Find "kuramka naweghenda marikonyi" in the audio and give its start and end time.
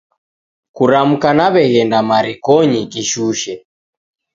0.75-2.81